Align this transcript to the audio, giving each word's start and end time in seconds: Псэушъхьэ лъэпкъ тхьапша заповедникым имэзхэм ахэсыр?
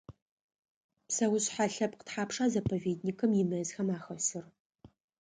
Псэушъхьэ 1.07 1.65
лъэпкъ 1.73 2.03
тхьапша 2.07 2.45
заповедникым 2.53 3.31
имэзхэм 3.41 3.87
ахэсыр? 3.97 4.45